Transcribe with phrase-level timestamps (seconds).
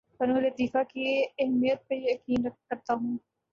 [0.19, 1.03] فنون لطیفہ کی
[1.39, 3.17] اہمیت پر یقین کرتا ہوں